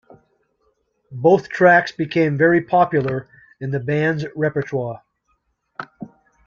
[1.11, 5.03] Both tracks became very popular in the band's repertoire.